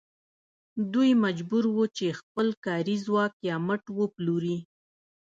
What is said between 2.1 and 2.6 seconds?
خپل